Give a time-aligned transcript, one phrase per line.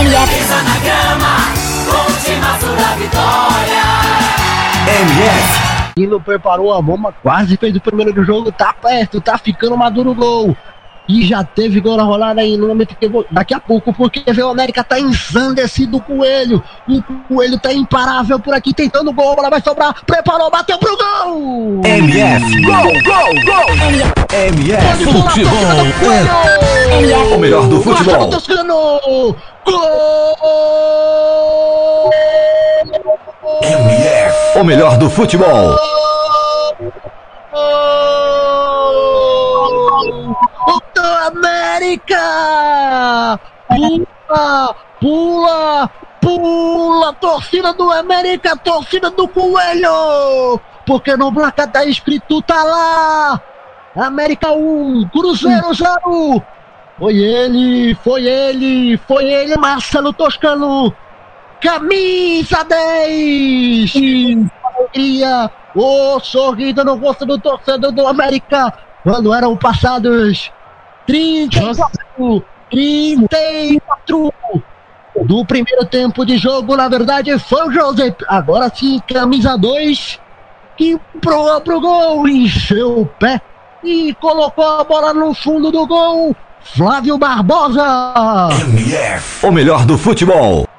[0.00, 0.34] MF.
[0.34, 1.36] Pisa na grama,
[1.88, 3.82] o da vitória.
[4.86, 5.66] MF.
[5.96, 10.10] Nino preparou a bomba, quase fez o primeiro do jogo, tá perto, tá ficando maduro
[10.10, 10.56] o gol.
[11.08, 13.92] E já teve gol na rolada aí, no momento que eu vou, daqui a pouco,
[13.92, 16.62] porque vê o América tá ensandecido do Coelho.
[16.86, 20.96] O Coelho tá imparável por aqui, tentando gol, a bola vai sobrar, preparou, bateu pro
[20.96, 21.80] gol!
[21.84, 22.62] MF.
[22.62, 23.70] Gol, gol, gol.
[24.30, 24.84] MF.
[24.84, 25.86] Pode pular, Futebol.
[25.86, 26.75] MF.
[27.34, 28.30] O melhor do futebol.
[28.30, 29.36] Toscano!
[29.64, 30.36] Gol!
[33.62, 34.58] MF.
[34.58, 35.76] O melhor do futebol.
[40.68, 40.80] O
[41.26, 42.20] América!
[43.68, 47.12] Pula, pula, pula!
[47.14, 50.60] Torcida do América, torcida do Coelho!
[50.86, 53.40] Porque no placar tá escrito, tá lá!
[53.96, 56.42] América 1, Cruzeiro 0!
[56.98, 60.94] Foi ele, foi ele, foi ele, Marcelo Toscano!
[61.60, 63.92] Camisa 10!
[64.64, 68.72] Alegria, o sorriso no rosto do torcedor do América
[69.02, 70.50] quando eram passados
[71.06, 74.32] 34, 34
[75.22, 76.76] do primeiro tempo de jogo.
[76.76, 78.14] Na verdade, foi o José.
[78.26, 80.20] Agora sim, camisa 2
[80.76, 83.40] que empurrou pro gol, encheu o pé
[83.82, 86.34] e colocou a bola no fundo do gol.
[86.62, 88.48] Flávio Barbosa.
[88.50, 89.46] MF.
[89.46, 90.66] O melhor do futebol.